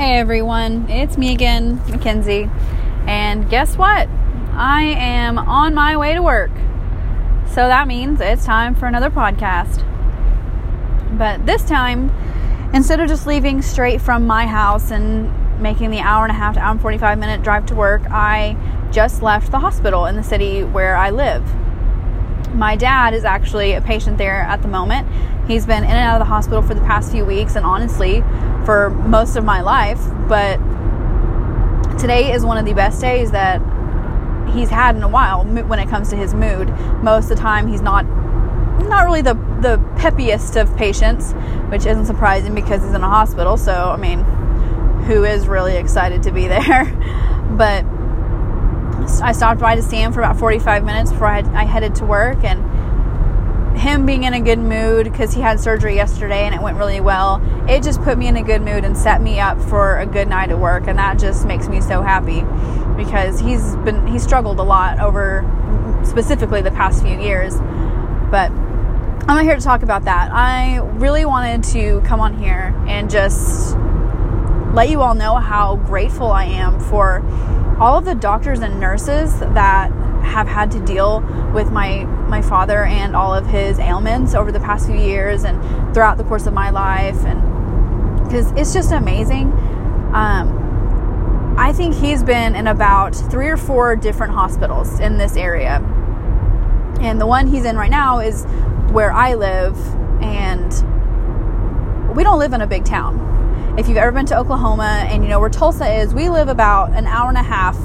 Hey 0.00 0.16
everyone, 0.16 0.88
it's 0.88 1.18
me 1.18 1.30
again, 1.30 1.76
Mackenzie. 1.90 2.48
And 3.06 3.50
guess 3.50 3.76
what? 3.76 4.08
I 4.54 4.94
am 4.96 5.36
on 5.36 5.74
my 5.74 5.94
way 5.98 6.14
to 6.14 6.22
work. 6.22 6.50
So 7.48 7.68
that 7.68 7.86
means 7.86 8.18
it's 8.22 8.46
time 8.46 8.74
for 8.74 8.86
another 8.86 9.10
podcast. 9.10 9.86
But 11.18 11.44
this 11.44 11.62
time, 11.64 12.10
instead 12.72 12.98
of 13.00 13.08
just 13.08 13.26
leaving 13.26 13.60
straight 13.60 14.00
from 14.00 14.26
my 14.26 14.46
house 14.46 14.90
and 14.90 15.60
making 15.60 15.90
the 15.90 16.00
hour 16.00 16.24
and 16.24 16.30
a 16.30 16.34
half 16.34 16.54
to 16.54 16.60
hour 16.60 16.70
and 16.70 16.80
45 16.80 17.18
minute 17.18 17.42
drive 17.42 17.66
to 17.66 17.74
work, 17.74 18.00
I 18.10 18.56
just 18.90 19.20
left 19.20 19.50
the 19.50 19.58
hospital 19.58 20.06
in 20.06 20.16
the 20.16 20.24
city 20.24 20.64
where 20.64 20.96
I 20.96 21.10
live. 21.10 21.44
My 22.54 22.76
dad 22.76 23.14
is 23.14 23.24
actually 23.24 23.72
a 23.72 23.80
patient 23.80 24.18
there 24.18 24.42
at 24.42 24.62
the 24.62 24.68
moment. 24.68 25.06
He's 25.46 25.66
been 25.66 25.84
in 25.84 25.90
and 25.90 25.98
out 25.98 26.20
of 26.20 26.26
the 26.26 26.32
hospital 26.32 26.62
for 26.62 26.74
the 26.74 26.80
past 26.82 27.10
few 27.10 27.24
weeks, 27.24 27.56
and 27.56 27.64
honestly, 27.64 28.22
for 28.64 28.90
most 28.90 29.36
of 29.36 29.44
my 29.44 29.60
life. 29.60 30.00
But 30.28 30.58
today 31.98 32.32
is 32.32 32.44
one 32.44 32.56
of 32.56 32.64
the 32.64 32.74
best 32.74 33.00
days 33.00 33.30
that 33.32 33.60
he's 34.52 34.68
had 34.68 34.96
in 34.96 35.02
a 35.02 35.08
while 35.08 35.44
when 35.44 35.78
it 35.78 35.88
comes 35.88 36.08
to 36.10 36.16
his 36.16 36.34
mood. 36.34 36.68
Most 37.02 37.24
of 37.24 37.36
the 37.36 37.42
time, 37.42 37.68
he's 37.68 37.82
not 37.82 38.04
not 38.88 39.04
really 39.04 39.22
the 39.22 39.34
the 39.60 39.78
peppiest 39.96 40.56
of 40.56 40.74
patients, 40.76 41.32
which 41.70 41.86
isn't 41.86 42.06
surprising 42.06 42.54
because 42.54 42.82
he's 42.82 42.94
in 42.94 43.02
a 43.02 43.08
hospital. 43.08 43.56
So, 43.56 43.90
I 43.90 43.96
mean, 43.96 44.24
who 45.04 45.24
is 45.24 45.46
really 45.46 45.76
excited 45.76 46.22
to 46.24 46.32
be 46.32 46.48
there? 46.48 46.84
but 47.56 47.84
I 49.22 49.32
stopped 49.32 49.60
by 49.60 49.76
to 49.76 49.82
see 49.82 49.96
him 49.96 50.12
for 50.12 50.20
about 50.20 50.38
45 50.38 50.84
minutes 50.84 51.10
before 51.10 51.26
I, 51.26 51.38
I 51.38 51.64
headed 51.64 51.94
to 51.96 52.06
work 52.06 52.44
and 52.44 52.64
him 53.80 54.04
being 54.04 54.24
in 54.24 54.34
a 54.34 54.40
good 54.40 54.58
mood 54.58 55.04
because 55.04 55.32
he 55.32 55.40
had 55.40 55.58
surgery 55.58 55.94
yesterday 55.94 56.44
and 56.44 56.54
it 56.54 56.60
went 56.60 56.76
really 56.76 57.00
well 57.00 57.40
it 57.68 57.82
just 57.82 58.02
put 58.02 58.18
me 58.18 58.26
in 58.26 58.36
a 58.36 58.42
good 58.42 58.60
mood 58.60 58.84
and 58.84 58.96
set 58.96 59.22
me 59.22 59.40
up 59.40 59.60
for 59.62 59.98
a 59.98 60.06
good 60.06 60.28
night 60.28 60.50
at 60.50 60.58
work 60.58 60.86
and 60.86 60.98
that 60.98 61.18
just 61.18 61.46
makes 61.46 61.66
me 61.66 61.80
so 61.80 62.02
happy 62.02 62.42
because 63.02 63.40
he's 63.40 63.76
been 63.76 64.06
he 64.06 64.18
struggled 64.18 64.58
a 64.58 64.62
lot 64.62 65.00
over 65.00 65.44
specifically 66.04 66.60
the 66.60 66.70
past 66.72 67.02
few 67.02 67.18
years 67.18 67.54
but 68.30 68.50
i'm 68.50 69.36
not 69.36 69.44
here 69.44 69.56
to 69.56 69.62
talk 69.62 69.82
about 69.82 70.04
that. 70.04 70.30
I 70.32 70.78
really 70.78 71.24
wanted 71.24 71.64
to 71.72 72.00
come 72.02 72.20
on 72.20 72.36
here 72.36 72.74
and 72.86 73.08
just 73.08 73.76
let 74.74 74.90
you 74.90 75.00
all 75.00 75.14
know 75.14 75.36
how 75.36 75.76
grateful 75.76 76.30
i 76.30 76.44
am 76.44 76.78
for 76.80 77.20
all 77.80 77.96
of 77.96 78.04
the 78.04 78.14
doctors 78.14 78.60
and 78.60 78.78
nurses 78.78 79.40
that 79.40 79.90
have 80.22 80.46
had 80.46 80.70
to 80.70 80.84
deal 80.84 81.20
with 81.54 81.72
my 81.72 82.04
my 82.28 82.42
father 82.42 82.84
and 82.84 83.16
all 83.16 83.34
of 83.34 83.46
his 83.46 83.78
ailments 83.78 84.34
over 84.34 84.52
the 84.52 84.60
past 84.60 84.86
few 84.86 84.96
years 84.96 85.44
and 85.44 85.58
throughout 85.94 86.18
the 86.18 86.24
course 86.24 86.46
of 86.46 86.52
my 86.52 86.70
life 86.70 87.24
and 87.24 87.40
because 88.22 88.52
it's 88.52 88.72
just 88.72 88.92
amazing. 88.92 89.50
Um, 90.14 91.56
i 91.58 91.72
think 91.72 91.94
he's 91.94 92.22
been 92.22 92.54
in 92.54 92.66
about 92.66 93.14
three 93.14 93.48
or 93.48 93.56
four 93.56 93.96
different 93.96 94.32
hospitals 94.32 95.00
in 95.00 95.18
this 95.18 95.36
area. 95.36 95.80
And 97.00 97.20
the 97.20 97.26
one 97.26 97.46
he's 97.46 97.64
in 97.64 97.76
right 97.76 97.90
now 97.90 98.18
is 98.20 98.44
where 98.92 99.12
i 99.12 99.34
live 99.34 99.76
and 100.22 100.70
we 102.14 102.24
don't 102.24 102.38
live 102.38 102.52
in 102.52 102.60
a 102.60 102.66
big 102.66 102.84
town 102.84 103.39
if 103.78 103.88
you've 103.88 103.98
ever 103.98 104.12
been 104.12 104.26
to 104.26 104.36
Oklahoma 104.36 105.06
and 105.08 105.22
you 105.22 105.28
know 105.28 105.40
where 105.40 105.48
Tulsa 105.48 105.90
is, 106.00 106.12
we 106.12 106.28
live 106.28 106.48
about 106.48 106.92
an 106.92 107.06
hour 107.06 107.28
and 107.28 107.38
a 107.38 107.42
half 107.42 107.78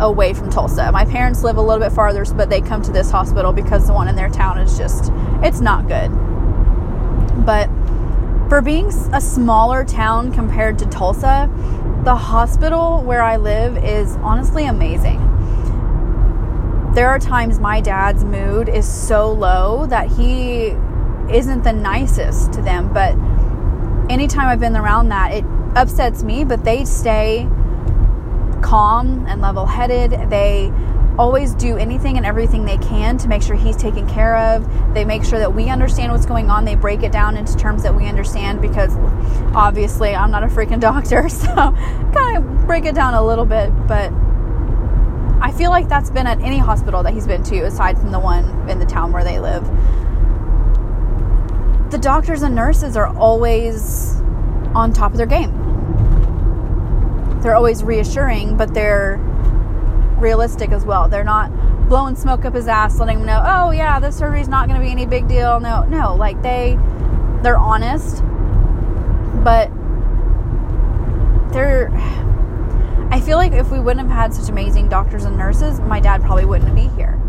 away 0.00 0.34
from 0.34 0.50
Tulsa. 0.50 0.92
My 0.92 1.04
parents 1.04 1.42
live 1.42 1.56
a 1.56 1.62
little 1.62 1.82
bit 1.82 1.92
farther, 1.92 2.24
but 2.34 2.50
they 2.50 2.60
come 2.60 2.82
to 2.82 2.92
this 2.92 3.10
hospital 3.10 3.52
because 3.52 3.86
the 3.86 3.92
one 3.92 4.08
in 4.08 4.16
their 4.16 4.28
town 4.28 4.58
is 4.58 4.76
just, 4.76 5.10
it's 5.42 5.60
not 5.60 5.88
good. 5.88 6.10
But 7.44 7.68
for 8.48 8.60
being 8.60 8.88
a 9.12 9.20
smaller 9.20 9.84
town 9.84 10.32
compared 10.32 10.78
to 10.80 10.86
Tulsa, 10.86 11.50
the 12.04 12.16
hospital 12.16 13.02
where 13.02 13.22
I 13.22 13.36
live 13.36 13.82
is 13.84 14.16
honestly 14.16 14.66
amazing. 14.66 15.18
There 16.94 17.08
are 17.08 17.18
times 17.18 17.58
my 17.58 17.80
dad's 17.80 18.24
mood 18.24 18.68
is 18.68 18.86
so 18.86 19.32
low 19.32 19.86
that 19.86 20.08
he 20.08 20.74
isn't 21.32 21.62
the 21.62 21.72
nicest 21.72 22.52
to 22.54 22.62
them, 22.62 22.92
but 22.92 23.14
anytime 24.10 24.48
I've 24.48 24.60
been 24.60 24.76
around 24.76 25.08
that, 25.10 25.32
it 25.32 25.44
upsets 25.76 26.22
me, 26.22 26.44
but 26.44 26.64
they 26.64 26.84
stay 26.84 27.48
calm 28.60 29.24
and 29.26 29.40
level 29.40 29.64
headed. 29.64 30.10
They 30.28 30.72
always 31.16 31.54
do 31.54 31.76
anything 31.76 32.16
and 32.16 32.26
everything 32.26 32.64
they 32.64 32.78
can 32.78 33.18
to 33.18 33.28
make 33.28 33.42
sure 33.42 33.54
he's 33.54 33.76
taken 33.76 34.08
care 34.08 34.36
of. 34.36 34.94
They 34.94 35.04
make 35.04 35.24
sure 35.24 35.38
that 35.38 35.54
we 35.54 35.68
understand 35.68 36.12
what's 36.12 36.26
going 36.26 36.50
on. 36.50 36.64
They 36.64 36.74
break 36.74 37.02
it 37.02 37.12
down 37.12 37.36
into 37.36 37.56
terms 37.56 37.82
that 37.84 37.94
we 37.94 38.06
understand 38.06 38.60
because 38.60 38.96
obviously 39.54 40.14
I'm 40.14 40.30
not 40.30 40.42
a 40.42 40.48
freaking 40.48 40.80
doctor, 40.80 41.28
so 41.28 41.46
kind 41.46 42.36
of 42.36 42.66
break 42.66 42.84
it 42.84 42.94
down 42.94 43.14
a 43.14 43.24
little 43.24 43.46
bit, 43.46 43.70
but 43.86 44.12
I 45.42 45.52
feel 45.52 45.70
like 45.70 45.88
that's 45.88 46.10
been 46.10 46.26
at 46.26 46.40
any 46.40 46.58
hospital 46.58 47.02
that 47.02 47.14
he's 47.14 47.26
been 47.26 47.42
to 47.44 47.60
aside 47.60 47.98
from 47.98 48.10
the 48.10 48.20
one 48.20 48.68
in 48.68 48.78
the 48.78 48.86
town 48.86 49.12
where 49.12 49.24
they 49.24 49.40
live 49.40 49.68
the 51.90 51.98
doctors 51.98 52.42
and 52.42 52.54
nurses 52.54 52.96
are 52.96 53.06
always 53.16 54.20
on 54.74 54.92
top 54.92 55.12
of 55.12 55.16
their 55.16 55.26
game. 55.26 55.52
They're 57.42 57.54
always 57.54 57.82
reassuring, 57.82 58.56
but 58.56 58.74
they're 58.74 59.16
realistic 60.18 60.70
as 60.70 60.84
well. 60.84 61.08
They're 61.08 61.24
not 61.24 61.50
blowing 61.88 62.14
smoke 62.14 62.44
up 62.44 62.54
his 62.54 62.68
ass, 62.68 62.98
letting 63.00 63.20
him 63.20 63.26
know, 63.26 63.42
"Oh 63.44 63.70
yeah, 63.72 63.98
this 63.98 64.16
surgery's 64.16 64.48
not 64.48 64.68
going 64.68 64.80
to 64.80 64.84
be 64.84 64.92
any 64.92 65.06
big 65.06 65.26
deal." 65.26 65.58
No, 65.58 65.84
no, 65.84 66.14
like 66.14 66.40
they 66.42 66.78
they're 67.42 67.58
honest, 67.58 68.22
but 69.42 69.70
they're 71.52 71.90
I 73.10 73.20
feel 73.20 73.38
like 73.38 73.52
if 73.52 73.72
we 73.72 73.80
wouldn't 73.80 74.06
have 74.06 74.16
had 74.16 74.32
such 74.32 74.48
amazing 74.48 74.88
doctors 74.88 75.24
and 75.24 75.36
nurses, 75.36 75.80
my 75.80 75.98
dad 75.98 76.22
probably 76.22 76.44
wouldn't 76.44 76.74
be 76.76 76.88
here. 76.88 77.19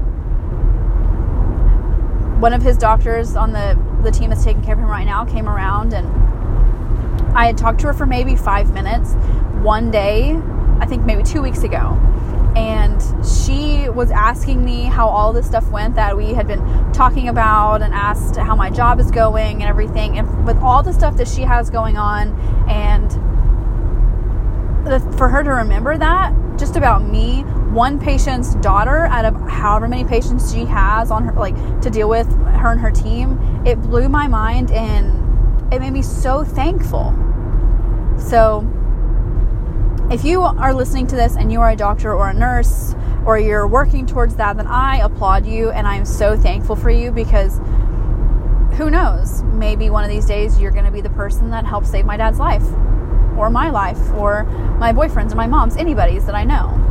One 2.42 2.54
of 2.54 2.64
his 2.64 2.76
doctors 2.76 3.36
on 3.36 3.52
the 3.52 3.78
the 4.02 4.10
team 4.10 4.32
that's 4.32 4.44
taking 4.44 4.64
care 4.64 4.74
of 4.74 4.80
him 4.80 4.88
right 4.88 5.06
now 5.06 5.24
came 5.26 5.48
around 5.48 5.94
and 5.94 6.08
I 7.38 7.46
had 7.46 7.56
talked 7.56 7.80
to 7.82 7.88
her 7.88 7.94
for 7.94 8.08
maybe 8.08 8.36
five 8.36 8.74
minutes 8.74 9.14
one 9.62 9.92
day, 9.92 10.36
I 10.80 10.88
think 10.88 11.06
maybe 11.06 11.22
two 11.22 11.44
weeks 11.44 11.62
ago. 11.62 12.00
And 12.56 13.00
she 13.24 13.90
was 13.90 14.10
asking 14.10 14.66
me 14.66 14.86
how 14.86 15.08
all 15.08 15.32
this 15.32 15.46
stuff 15.46 15.70
went 15.70 15.94
that 15.96 16.18
we 16.18 16.34
had 16.34 16.48
been 16.48 16.92
talking 16.94 17.30
about 17.30 17.84
and 17.84 17.94
asked 17.94 18.38
how 18.38 18.56
my 18.56 18.72
job 18.72 19.00
is 19.00 19.12
going 19.12 19.62
and 19.62 19.70
everything. 19.70 20.18
And 20.18 20.46
with 20.46 20.58
all 20.58 20.82
the 20.82 20.94
stuff 20.94 21.18
that 21.18 21.28
she 21.28 21.44
has 21.44 21.70
going 21.70 21.96
on, 21.96 22.38
and 22.68 23.12
the, 24.86 25.00
for 25.16 25.30
her 25.30 25.44
to 25.44 25.52
remember 25.52 25.96
that 25.96 26.34
just 26.58 26.76
about 26.76 27.04
me, 27.04 27.46
one 27.72 28.00
patient's 28.00 28.56
daughter 28.56 29.06
out 29.06 29.26
of 29.26 29.36
however 29.50 29.88
many 29.88 30.04
patients 30.04 30.54
she 30.54 30.66
has 30.66 31.10
on 31.10 31.24
her, 31.24 31.34
like 31.34 31.56
to 31.82 31.90
deal 31.90 32.10
with 32.10 32.28
her 32.46 32.72
and 32.72 32.82
her 32.82 32.92
team, 32.92 33.40
it 33.66 33.82
blew 33.82 34.10
my 34.10 34.28
mind 34.28 34.72
and 34.72 35.74
it 35.74 35.80
made 35.80 35.92
me 35.92 36.02
so 36.02 36.44
thankful. 36.44 37.14
So, 38.18 38.68
if 40.12 40.26
you 40.26 40.42
are 40.42 40.74
listening 40.74 41.08
to 41.08 41.16
this 41.16 41.38
and 41.38 41.52
you 41.52 41.62
are 41.62 41.72
a 41.72 41.76
doctor 41.76 42.14
or 42.14 42.30
a 42.30 42.34
nurse 42.34 42.94
or 43.26 43.40
you're 43.40 43.68
working 43.68 44.06
towards 44.06 44.36
that, 44.36 44.58
then 44.58 44.68
I 44.68 44.98
applaud 44.98 45.46
you 45.46 45.72
and 45.72 45.88
I'm 45.88 46.04
so 46.04 46.36
thankful 46.36 46.76
for 46.76 46.90
you 46.90 47.12
because 47.12 47.60
who 48.78 48.90
knows? 48.90 49.44
Maybe 49.44 49.90
one 49.90 50.04
of 50.04 50.10
these 50.10 50.26
days 50.26 50.60
you're 50.60 50.72
going 50.72 50.86
to 50.86 50.92
be 50.92 51.02
the 51.02 51.10
person 51.12 51.50
that 51.52 51.66
helps 51.66 51.90
save 51.90 52.06
my 52.06 52.18
dad's 52.18 52.40
life 52.40 52.64
or 53.38 53.50
my 53.50 53.70
life 53.70 54.12
or 54.14 54.44
my 54.78 54.92
boyfriend's 54.92 55.34
or 55.34 55.38
my 55.38 55.48
mom's, 55.48 55.78
anybody's 55.78 56.26
that 56.26 56.36
I 56.36 56.44
know. 56.44 56.91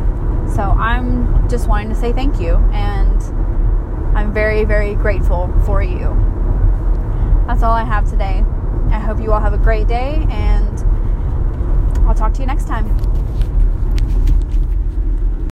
So 0.54 0.62
I'm 0.62 1.48
just 1.48 1.68
wanting 1.68 1.90
to 1.90 1.94
say 1.94 2.12
thank 2.12 2.40
you 2.40 2.56
and 2.72 3.22
I'm 4.16 4.34
very, 4.34 4.64
very 4.64 4.94
grateful 4.94 5.52
for 5.64 5.82
you. 5.82 6.16
That's 7.46 7.62
all 7.62 7.72
I 7.72 7.84
have 7.84 8.08
today. 8.08 8.44
I 8.90 8.98
hope 8.98 9.20
you 9.20 9.32
all 9.32 9.40
have 9.40 9.54
a 9.54 9.58
great 9.58 9.86
day 9.86 10.26
and 10.28 10.80
I'll 12.06 12.14
talk 12.14 12.34
to 12.34 12.40
you 12.40 12.46
next 12.46 12.66
time. 12.66 12.88